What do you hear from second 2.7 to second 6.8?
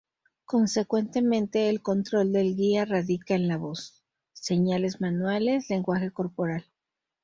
radica en la voz, señales manuales, lenguaje corporal.